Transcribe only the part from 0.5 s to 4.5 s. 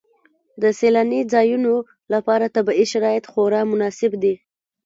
د سیلاني ځایونو لپاره طبیعي شرایط خورا مناسب دي.